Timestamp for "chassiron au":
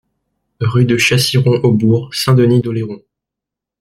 0.97-1.71